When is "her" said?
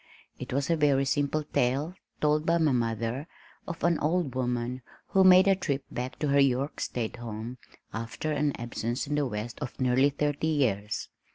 6.29-6.39